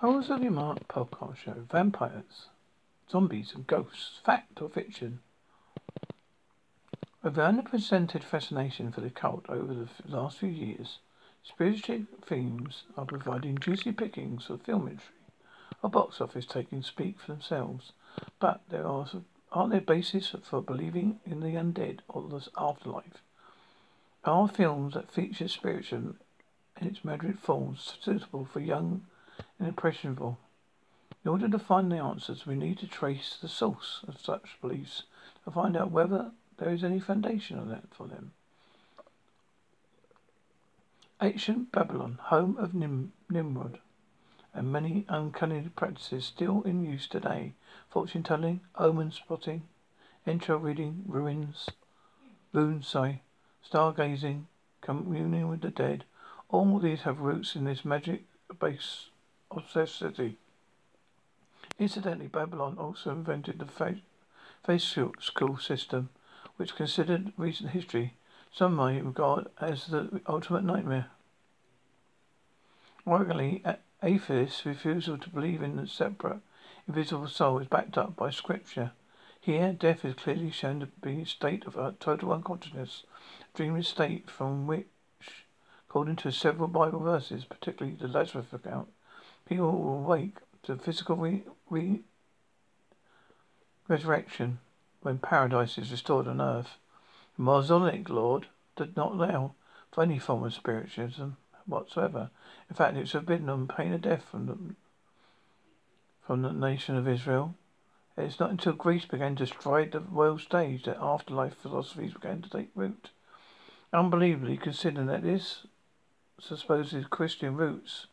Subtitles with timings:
[0.00, 1.66] Hours of the Mark podcast show.
[1.72, 2.46] Vampires,
[3.10, 4.20] zombies, and ghosts.
[4.24, 5.18] Fact or fiction?
[7.20, 11.00] With the unprecedented fascination for the cult over the last few years,
[11.42, 15.16] spiritual themes are providing juicy pickings for film industry.
[15.82, 17.90] Our box office taking speak for themselves,
[18.38, 19.04] but there are
[19.50, 23.20] aren't there bases for believing in the undead or the afterlife?
[24.24, 26.14] Are films that feature spiritual
[26.80, 29.04] in its myriad forms suitable for young
[29.58, 30.38] and impressionable?
[31.24, 35.02] In order to find the answers, we need to trace the source of such beliefs
[35.44, 38.32] to find out whether there is any foundation of that for them.
[41.20, 43.80] Ancient Babylon, home of Nim- Nimrod,
[44.54, 47.54] and many uncanny practices still in use today.
[47.90, 49.62] Fortune telling, omen spotting,
[50.26, 51.68] intro reading, ruins,
[52.52, 53.22] runes, sorry,
[53.68, 54.44] stargazing,
[54.80, 56.04] communing with the dead.
[56.48, 58.22] All these have roots in this magic
[58.58, 59.10] base
[59.50, 60.36] obsessity.
[61.78, 64.00] Incidentally, Babylon also invented the fa-
[64.64, 66.10] face school system,
[66.56, 68.14] which considered recent history
[68.52, 71.06] some may regard as the ultimate nightmare.
[73.06, 73.62] Ironically,
[74.02, 76.40] atheists' refusal to believe in the separate,
[76.86, 78.92] invisible soul is backed up by scripture.
[79.40, 83.04] Here, death is clearly shown to be a state of total unconsciousness,
[83.40, 84.86] a dreamless state from which,
[85.88, 88.88] according to several Bible verses, particularly the Lazarus account,
[89.48, 92.02] people will awake to physical re- re-
[93.88, 94.58] resurrection
[95.00, 96.76] when paradise is restored on earth.
[97.36, 98.40] The Mosaic Law
[98.76, 99.54] did not allow
[99.90, 101.30] for any form of spiritualism
[101.66, 102.30] whatsoever.
[102.68, 104.58] In fact, it was forbidden on pain of death from the,
[106.26, 107.54] from the nation of Israel.
[108.16, 112.42] It is not until Greece began to stride the world stage that afterlife philosophies began
[112.42, 113.10] to take root.
[113.92, 115.66] Unbelievably, considering that this
[116.40, 118.06] supposed Christian roots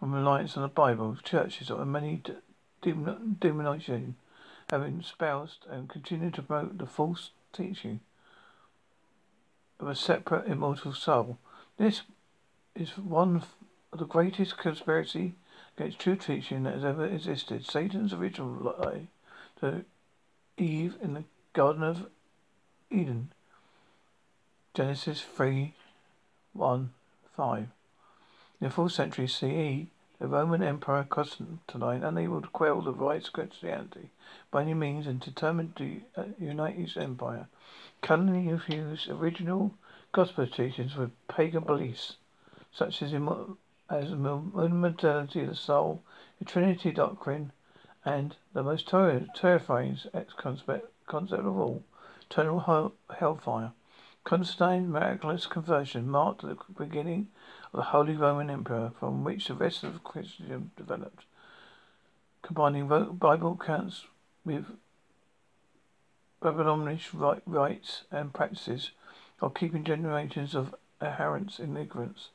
[0.00, 2.22] and reliance on the Bible, churches of many
[2.82, 4.14] denominations
[4.70, 8.00] have espoused and continue to promote the false teaching
[9.80, 11.38] of a separate immortal soul.
[11.78, 12.02] This
[12.74, 13.42] is one
[13.92, 15.34] of the greatest conspiracy
[15.76, 17.64] against true teaching that has ever existed.
[17.66, 19.08] Satan's original lie
[19.60, 19.84] to
[20.56, 22.06] Eve in the Garden of
[22.90, 23.32] Eden.
[24.74, 25.74] Genesis 3
[26.52, 26.90] 1
[27.36, 27.68] 5.
[28.60, 29.86] In the 4th century CE,
[30.18, 34.10] the Roman Emperor Constantine, unable to quell the rights of Christianity
[34.50, 37.46] by any means and determined to uh, unite his empire,
[38.02, 39.74] cunningly infused original
[40.10, 42.16] gospel teachings with pagan beliefs
[42.72, 46.02] such as as immortality of the soul,
[46.40, 47.52] the Trinity doctrine,
[48.04, 49.96] and the most ter- terrifying
[50.36, 51.84] concept, concept of all,
[52.22, 53.70] eternal hell- hellfire.
[54.28, 57.28] Constantine's miraculous conversion marked the beginning
[57.72, 61.24] of the Holy Roman Empire, from which the rest of Christendom developed,
[62.42, 64.04] combining Bible accounts
[64.44, 64.66] with
[66.42, 67.00] Babylonian
[67.46, 68.90] rites and practices,
[69.38, 72.28] while keeping generations of adherents in ignorance.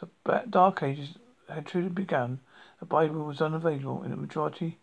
[0.00, 1.18] The Dark Ages
[1.50, 2.40] had truly begun.
[2.80, 4.78] The Bible was unavailable in the majority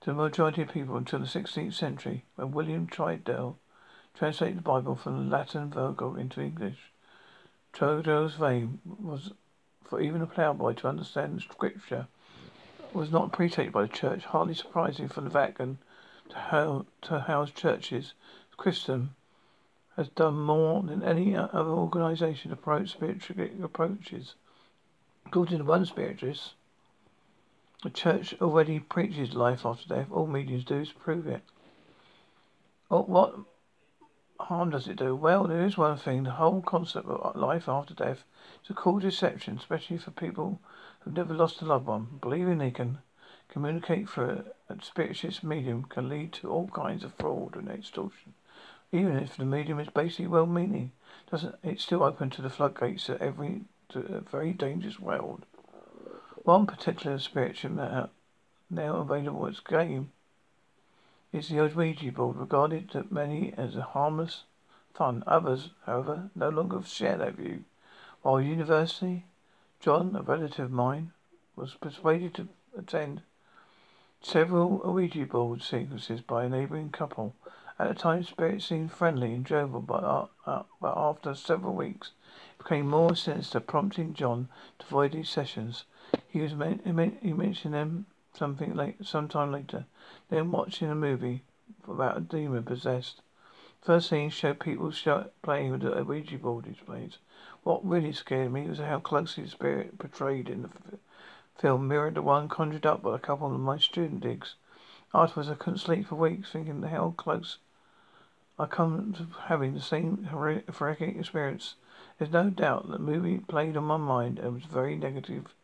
[0.00, 3.58] to the majority of people until the 16th century, when William Tyndale
[4.14, 6.92] translated the Bible from the Latin Vulgate into English.
[7.72, 9.32] Tyndale's aim was
[9.84, 12.06] for even a ploughboy to understand Scripture
[12.92, 15.78] was not appreciated by the Church, hardly surprising for the Vatican
[16.28, 18.12] to, to house churches.
[18.56, 19.14] Christendom
[19.96, 24.34] has done more than any other organization to promote spiritual approaches.
[25.26, 26.54] According to one spiritualist,
[27.82, 30.06] the church already preaches life after death.
[30.10, 31.42] All mediums do is prove it.
[32.88, 33.34] What
[34.42, 35.14] harm does it do?
[35.14, 36.24] Well, there is one thing.
[36.24, 38.24] The whole concept of life after death
[38.62, 40.60] is a cool deception, especially for people
[41.00, 42.18] who've never lost a loved one.
[42.20, 42.98] Believing they can
[43.48, 48.34] communicate through a spiritualist medium can lead to all kinds of fraud and extortion.
[48.90, 50.92] Even if the medium is basically well-meaning,
[51.30, 55.44] doesn't it's still open to the floodgates of every to a very dangerous world.
[56.44, 57.18] One particular
[57.70, 58.08] matter
[58.70, 60.12] now available as game
[61.32, 64.44] is the Ouija board, regarded to many as a harmless
[64.94, 65.24] fun.
[65.26, 67.64] Others, however, no longer share that view.
[68.20, 69.24] While university,
[69.80, 71.12] John, a relative of mine,
[71.56, 73.22] was persuaded to attend
[74.20, 77.34] several Ouija board sequences by a neighbouring couple.
[77.78, 82.12] At the time, spirits seemed friendly and jovial, but, uh, uh, but after several weeks,
[82.58, 84.48] it became more sinister, prompting John
[84.78, 85.84] to avoid these sessions.
[86.28, 89.86] He was men- he mentioned them something late, sometime later.
[90.28, 91.42] Then watching a movie
[91.86, 93.20] about a demon possessed.
[93.80, 94.92] First scene showed people
[95.42, 97.18] playing with the Ouija board displays.
[97.64, 100.70] What really scared me was how closely the spirit portrayed in the
[101.58, 104.54] film mirrored the one conjured up by a couple of my student digs.
[105.14, 107.58] Afterwards, I couldn't sleep for weeks, thinking how close
[108.58, 111.74] I come to having the same horrific experience.
[112.18, 115.54] There's no doubt that the movie played on my mind and was very negative,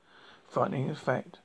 [0.48, 1.38] frightening effect.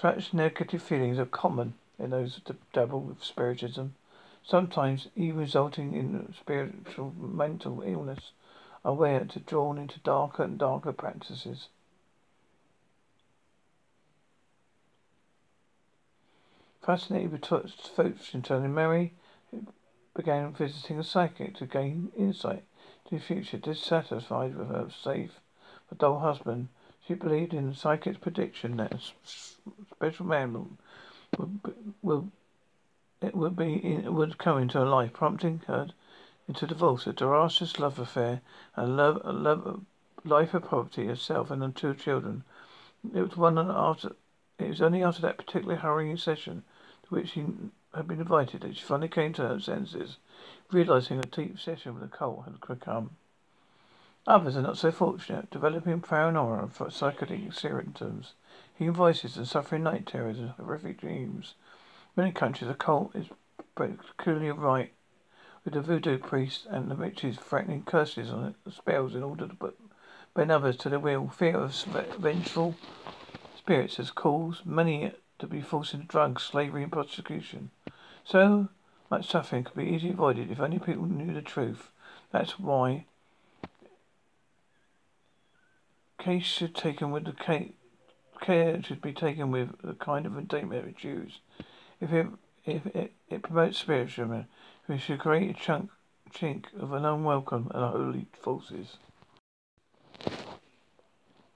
[0.00, 3.96] Such negative feelings are common in those who dabble with spiritism,
[4.42, 8.32] sometimes even resulting in spiritual mental illness,
[8.82, 11.68] are aware to drawn into darker and darker practices.
[16.80, 19.12] Fascinated with fortune telling, Mary
[20.14, 22.64] began visiting a psychic to gain insight
[23.04, 23.58] to the future.
[23.58, 25.40] Dissatisfied with her safe
[25.90, 26.68] but dull husband,
[27.06, 28.94] she believed in the psychic's prediction that
[30.00, 30.78] special man
[33.20, 35.88] it would be it would come into her life, prompting her
[36.48, 38.40] into divorce, a disastrous love affair,
[38.76, 39.84] and love, a love,
[40.24, 42.44] life of poverty herself and her two children.
[43.14, 44.16] It was one after.
[44.58, 46.64] It was only after that particularly hurrying session
[47.02, 47.44] to which she
[47.94, 50.16] had been invited that she finally came to her senses,
[50.72, 53.10] realizing a deep session with the cult had come.
[54.26, 58.32] Others are not so fortunate, developing paranoia for psychotic symptoms,
[58.76, 61.54] hearing voices and suffering night terrors and horrific dreams.
[62.16, 63.26] Many countries, the cult is
[63.74, 64.92] peculiarly right,
[65.64, 69.78] with the voodoo priests and the witches threatening curses it, spells in order to put
[70.34, 71.28] bend others to their will.
[71.28, 71.74] Fear of
[72.18, 72.74] vengeful
[73.56, 77.70] spirits has caused many to be forced into drugs, slavery, and prostitution.
[78.24, 78.68] So
[79.10, 81.90] much suffering could be easily avoided if only people knew the truth.
[82.30, 83.06] That's why
[86.18, 87.72] case should taken with the ca-
[88.40, 91.40] care should be taken with the kind of indictment we choose.
[92.00, 92.26] If it
[92.64, 94.42] if it, it promotes spiritualism,
[94.88, 95.90] we should create a chunk
[96.32, 98.96] chink of an unwelcome and unholy forces.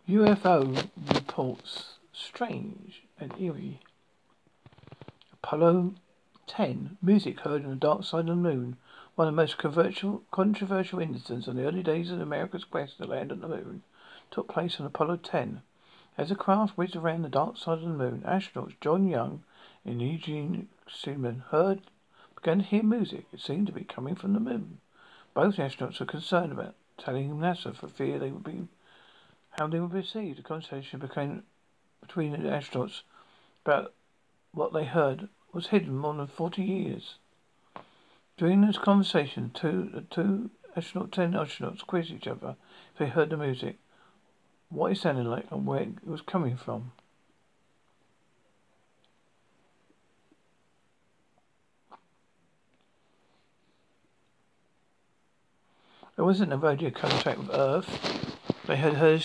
[0.08, 3.80] UFO reports strange and eerie.
[5.32, 5.94] Apollo
[6.46, 8.76] 10 music heard on the dark side of the moon.
[9.14, 13.06] One of the most controversial, controversial incidents in the early days of America's quest to
[13.06, 13.82] land on the moon
[14.30, 15.62] took place on Apollo 10.
[16.16, 19.42] As the craft whizzed around the dark side of the moon, astronauts John Young
[19.84, 21.82] and Eugene Cernan heard
[22.36, 23.26] began to hear music.
[23.32, 24.78] It seemed to be coming from the moon.
[25.34, 28.68] Both astronauts were concerned about telling NASA for fear they would be
[29.58, 30.38] how they would be received.
[30.38, 31.42] The conversation became
[32.00, 33.02] between the astronauts
[33.64, 33.92] about
[34.52, 37.16] what they heard was hidden more than forty years.
[38.36, 42.54] During this conversation, two the two astronaut ten astronauts quizzed each other
[42.92, 43.78] if they heard the music
[44.68, 46.92] what it sounded like and where it was coming from.
[56.16, 58.36] There wasn't a radio contact with Earth.
[58.66, 59.24] They had heard,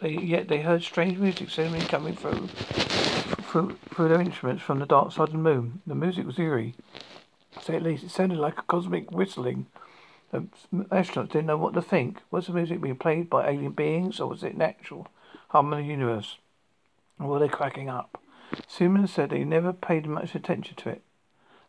[0.00, 4.86] they yet they heard strange music suddenly coming through, through through their instruments from the
[4.86, 5.82] dark side of the moon.
[5.86, 6.74] The music was eerie.
[7.60, 9.66] Say at least it sounded like a cosmic whistling
[10.32, 12.22] the astronauts didn't know what to think.
[12.30, 15.08] Was the music being played by alien beings, or was it natural
[15.48, 16.38] harmony of the universe?
[17.18, 18.20] Or were they cracking up?
[18.68, 21.02] Cernan said he never paid much attention to it.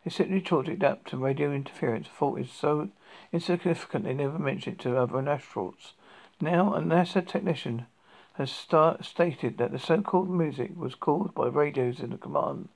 [0.04, 2.06] They simply chalked it up to radio interference.
[2.08, 2.90] Thought it so
[3.32, 5.92] insignificant they never mentioned it to other astronauts.
[6.40, 7.86] Now, a NASA technician
[8.34, 12.68] has start, stated that the so-called music was caused by radios in the command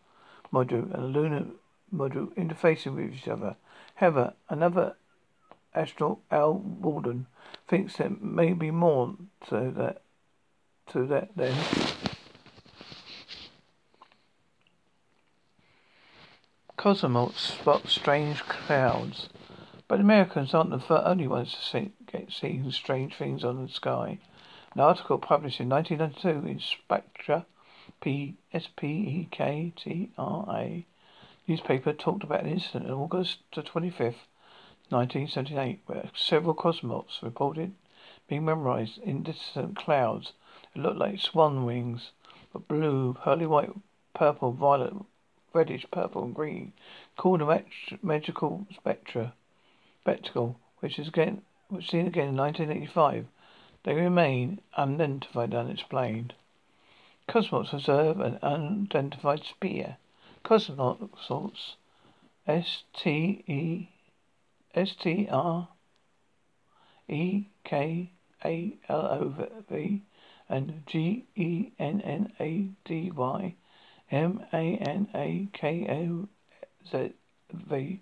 [0.53, 1.45] module and the lunar
[1.95, 3.55] module interfacing with each other.
[3.95, 4.97] However, another
[5.75, 7.27] astronaut Al Worden
[7.69, 9.15] thinks there may be more
[9.49, 10.03] to that
[10.89, 11.57] to that then.
[16.77, 19.29] Cosmonauts spot strange clouds,
[19.87, 24.19] but Americans aren't the only ones to see, get seeing strange things on the sky.
[24.75, 27.47] An article published in 1992 in Spectra,
[28.01, 30.87] P S P E K T R A
[31.47, 34.27] newspaper talked about an incident on August the 25th,
[34.93, 37.73] 1978, where several cosmonauts reported
[38.29, 40.33] being memorized in distant clouds
[40.75, 42.13] that looked like swan wings,
[42.53, 43.71] but blue, pearly white,
[44.15, 44.95] purple, violet,
[45.53, 46.73] reddish, purple, and green,
[47.17, 47.65] called a
[48.03, 49.33] magical spectra,
[50.03, 53.27] spectacle, which is again, which seen again in 1985.
[53.85, 56.35] They remain unidentified and unexplained.
[57.29, 59.97] Cosmonauts observe an unidentified spear.
[60.45, 61.77] Cosmonauts
[62.47, 63.89] S T E
[64.75, 65.69] S T R
[67.09, 68.11] E K
[68.45, 70.03] A L O V
[70.49, 73.55] and G E N N A D Y
[74.11, 76.29] M A N A K O
[76.91, 77.13] Z
[77.53, 78.01] V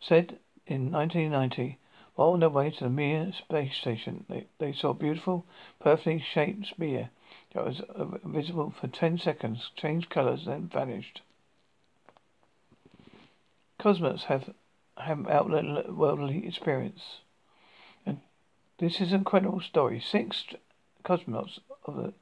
[0.00, 1.78] said in 1990
[2.14, 5.46] While on their way to the Mir space station, they, they saw a beautiful,
[5.80, 7.10] perfectly shaped sphere
[7.54, 7.80] that was
[8.24, 11.22] visible for ten seconds, changed colors, then vanished.
[13.80, 14.54] Cosmonauts have
[14.98, 17.20] have outworldly experience.
[18.06, 18.20] And
[18.78, 20.00] this is an incredible story.
[20.00, 20.44] Six
[21.04, 22.14] cosmonauts of the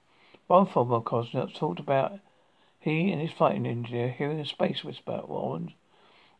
[0.47, 2.17] One former cosmonaut talked about
[2.79, 5.73] he and his flight engineer hearing a space whisper warned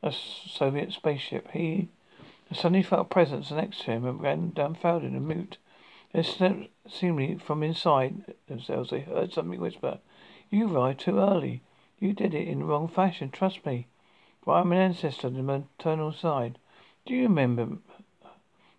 [0.02, 1.52] a Soviet spaceship.
[1.52, 1.90] He
[2.54, 5.58] suddenly felt a presence next to him and ran dumbfounded and mute.
[6.14, 10.00] Then seemingly from inside themselves they heard something whisper,
[10.50, 11.62] You arrived too early.
[12.00, 13.88] You did it in the wrong fashion, trust me.
[14.42, 16.58] For I'm an ancestor on the maternal side.
[17.04, 17.80] Do you remember?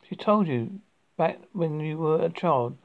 [0.09, 0.81] She told you
[1.17, 2.79] back when you were a child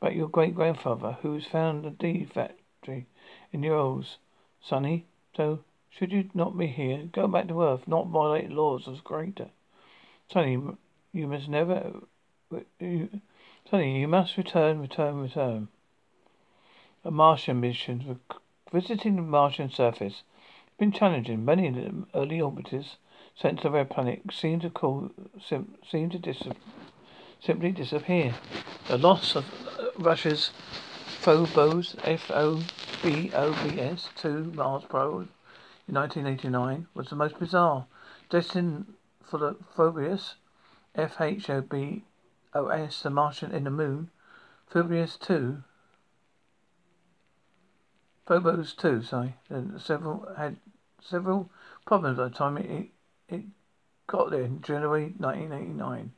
[0.00, 3.06] about your great grandfather who was found a deed factory
[3.52, 4.18] in your Urals.
[4.60, 9.02] Sonny, so should you not be here, go back to Earth, not violate laws of
[9.02, 9.50] Creator.
[10.28, 10.62] Sonny,
[11.12, 12.00] you must never.
[12.78, 13.20] You,
[13.68, 15.68] Sonny, you must return, return, return.
[17.04, 18.20] A Martian mission.
[18.72, 20.22] Visiting the Martian surface
[20.78, 21.44] been challenging.
[21.44, 21.68] Many
[22.14, 22.96] early orbiters
[23.36, 25.10] sent of the red planet seem to call
[25.44, 26.42] sim, seem to dis,
[27.40, 28.34] simply disappear.
[28.88, 29.44] The loss of
[29.78, 30.50] uh, Russia's
[31.20, 32.62] Phobos F O
[33.02, 35.28] B O B S two Mars probe
[35.88, 37.86] in 1989 was the most bizarre.
[38.30, 40.36] Destined for the Phobos
[40.94, 42.04] F H O B
[42.54, 44.10] O S, the Martian in the Moon,
[44.66, 45.64] Phobos two.
[48.26, 50.56] Phobos two, sorry, and several had
[51.02, 51.50] several
[51.84, 52.90] problems by the time it
[53.28, 53.42] it
[54.06, 56.12] got there in January 1989.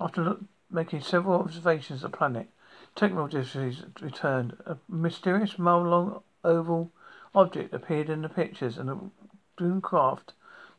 [0.00, 0.36] After
[0.70, 2.48] making several observations of the planet,
[2.94, 3.56] technologists
[4.00, 4.56] returned.
[4.66, 6.90] A mysterious mile-long oval
[7.34, 8.98] object appeared in the pictures, and the
[9.56, 10.32] doomed craft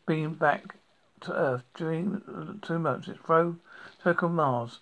[0.06, 0.76] beamed back
[1.22, 3.08] to Earth during two months.
[3.08, 3.60] Its probe
[4.04, 4.80] circled Mars.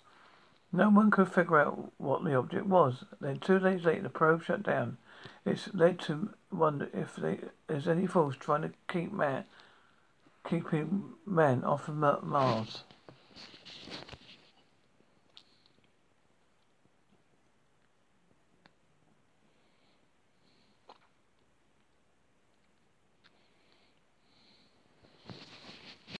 [0.72, 3.04] No one could figure out what the object was.
[3.20, 4.98] Then two days later, the probe shut down.
[5.46, 9.44] It's led to wonder if there's any force trying to keep man
[10.48, 12.84] keeping men off of Mars.